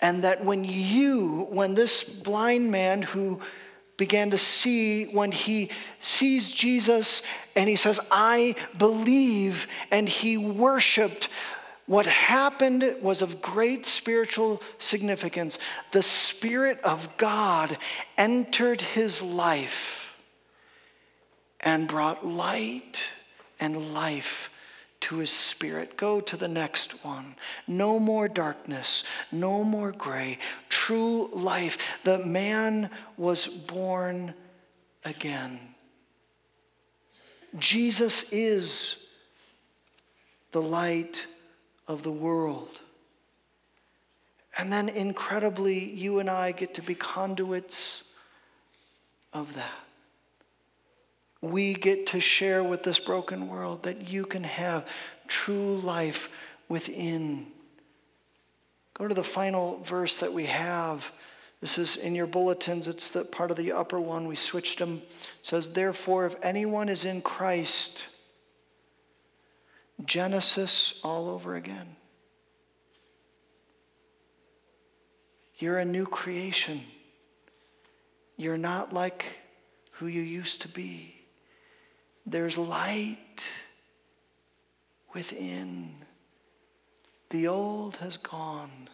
[0.00, 3.40] And that when you, when this blind man who
[3.96, 5.70] began to see, when he
[6.00, 7.22] sees Jesus
[7.56, 11.28] and he says, I believe, and he worshiped,
[11.86, 15.58] what happened was of great spiritual significance.
[15.90, 17.76] The Spirit of God
[18.16, 20.14] entered his life
[21.60, 23.02] and brought light
[23.58, 24.50] and life
[25.00, 25.96] to his spirit.
[25.96, 27.36] Go to the next one.
[27.66, 30.38] No more darkness, no more gray,
[30.68, 31.78] true life.
[32.04, 34.34] The man was born
[35.04, 35.60] again.
[37.58, 38.96] Jesus is
[40.52, 41.26] the light
[41.86, 42.80] of the world.
[44.58, 48.02] And then, incredibly, you and I get to be conduits
[49.32, 49.87] of that
[51.40, 54.86] we get to share with this broken world that you can have
[55.28, 56.28] true life
[56.68, 57.46] within.
[58.94, 61.10] Go to the final verse that we have.
[61.60, 62.88] This is in your bulletins.
[62.88, 64.26] It's the part of the upper one.
[64.26, 65.02] We switched them.
[65.04, 68.08] It says, Therefore, if anyone is in Christ,
[70.04, 71.96] Genesis all over again.
[75.58, 76.80] You're a new creation.
[78.36, 79.26] You're not like
[79.92, 81.17] who you used to be.
[82.30, 83.42] There's light
[85.14, 85.94] within.
[87.30, 88.88] The old has gone.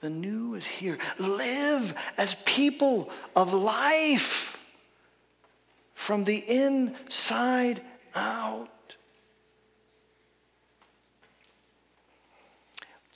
[0.00, 0.98] The new is here.
[1.18, 4.58] Live as people of life
[5.94, 7.82] from the inside
[8.14, 8.68] out.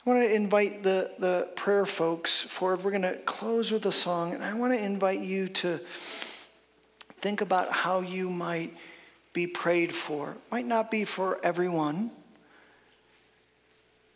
[0.05, 2.85] I want to invite the, the prayer folks forward.
[2.85, 5.81] We're going to close with a song, and I want to invite you to
[7.21, 8.77] think about how you might
[9.37, 10.35] be prayed for.
[10.51, 12.11] Might not be for everyone.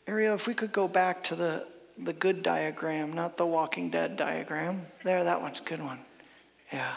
[0.07, 1.67] Ariel, if we could go back to the,
[1.99, 4.87] the good diagram, not the Walking Dead diagram.
[5.05, 5.99] There, that one's a good one.
[6.73, 6.95] Yeah.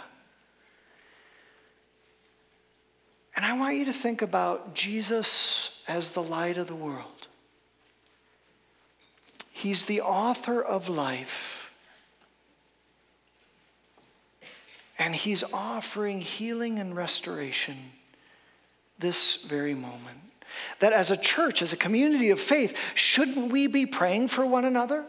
[3.36, 7.28] And I want you to think about Jesus as the light of the world.
[9.52, 11.70] He's the author of life.
[14.98, 17.76] And he's offering healing and restoration
[19.00, 20.20] this very moment.
[20.80, 24.66] That as a church, as a community of faith, shouldn't we be praying for one
[24.66, 25.04] another?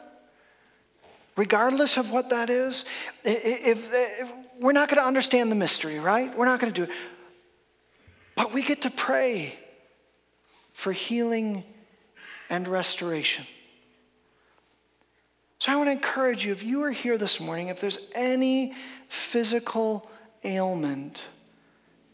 [1.37, 2.85] Regardless of what that is,
[3.24, 6.37] if, uh, if we're not going to understand the mystery, right?
[6.37, 6.97] We're not going to do it.
[8.37, 9.59] But we get to pray
[10.72, 11.64] for healing
[12.51, 13.47] and restoration.
[15.59, 18.74] So I want to encourage you if you are here this morning, if there's any
[19.09, 20.11] physical
[20.45, 21.26] ailment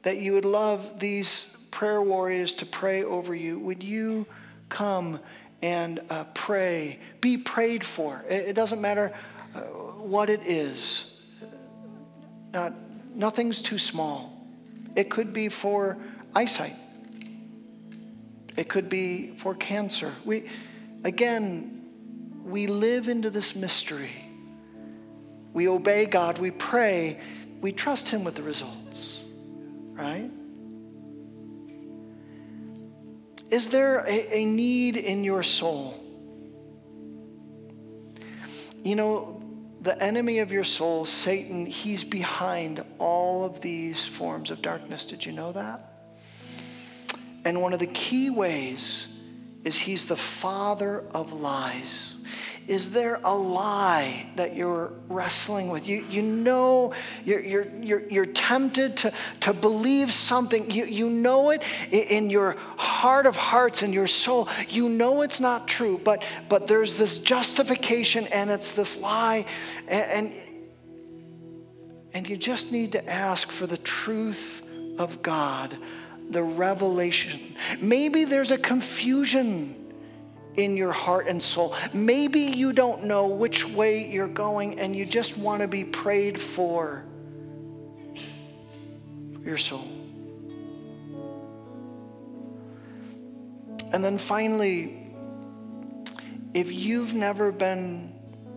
[0.02, 3.58] that you would love these prayer warriors to pray over you.
[3.60, 4.26] Would you
[4.68, 5.20] come
[5.62, 6.98] and uh, pray?
[7.20, 8.24] Be prayed for.
[8.28, 9.12] It, it doesn't matter
[9.54, 11.04] uh, what it is.
[12.52, 12.74] Not,
[13.14, 14.36] nothing's too small.
[14.96, 15.96] It could be for
[16.34, 16.76] eyesight.
[18.56, 20.12] It could be for cancer.
[20.24, 20.50] We,
[21.04, 21.88] again,
[22.44, 24.10] we live into this mystery.
[25.52, 27.18] We obey God, we pray,
[27.60, 29.20] we trust Him with the results,
[29.92, 30.30] right?
[33.50, 35.94] Is there a, a need in your soul?
[38.82, 39.42] You know,
[39.80, 45.04] the enemy of your soul, Satan, he's behind all of these forms of darkness.
[45.04, 45.86] Did you know that?
[47.44, 49.06] And one of the key ways
[49.64, 52.14] is he's the father of lies.
[52.66, 55.88] Is there a lie that you're wrestling with?
[55.88, 56.92] You, you know
[57.24, 60.70] you're, you're, you're, you're tempted to, to believe something.
[60.70, 64.48] You, you know it in your heart of hearts and your soul.
[64.68, 69.46] You know it's not true, but, but there's this justification and it's this lie.
[69.88, 70.32] And, and,
[72.12, 74.62] and you just need to ask for the truth
[74.98, 75.76] of God,
[76.30, 77.54] the revelation.
[77.80, 79.76] Maybe there's a confusion
[80.56, 81.74] in your heart and soul.
[81.92, 86.40] Maybe you don't know which way you're going and you just want to be prayed
[86.40, 87.04] for
[89.44, 89.88] your soul.
[93.92, 95.12] And then finally,
[96.54, 98.14] if you've never been,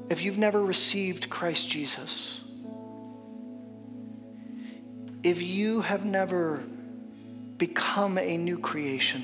[0.10, 2.42] if you've never received Christ Jesus,
[5.24, 6.64] if you have never
[7.68, 9.24] become a new creation,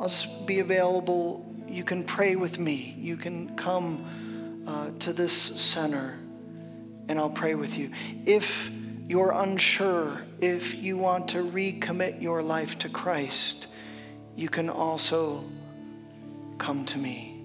[0.00, 1.46] I'll just be available.
[1.68, 2.96] You can pray with me.
[2.98, 6.18] You can come uh, to this center
[7.08, 7.92] and I'll pray with you.
[8.24, 8.68] If
[9.06, 13.68] you're unsure, if you want to recommit your life to Christ,
[14.34, 15.44] you can also
[16.58, 17.40] come to me.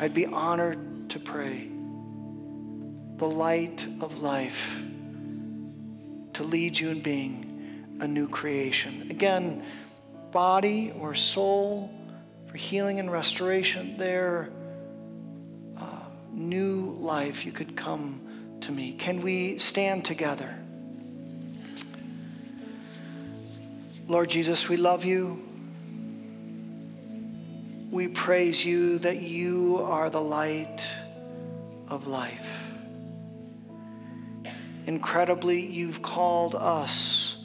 [0.00, 1.68] I'd be honored to pray.
[3.18, 4.82] The light of life
[6.34, 9.08] to lead you in being a new creation.
[9.10, 9.64] Again,
[10.30, 11.90] body or soul,
[12.46, 14.50] for healing and restoration, their
[15.76, 18.20] uh, new life, you could come
[18.60, 18.92] to me.
[18.92, 20.54] Can we stand together?
[24.08, 25.42] Lord Jesus, we love you.
[27.90, 30.86] We praise you that you are the light
[31.88, 32.61] of life.
[34.86, 37.36] Incredibly, you've called us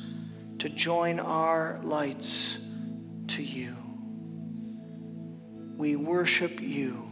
[0.59, 2.57] to join our lights
[3.27, 3.75] to you.
[5.77, 7.07] We worship you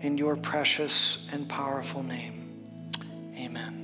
[0.00, 2.90] in your precious and powerful name.
[3.36, 3.79] Amen.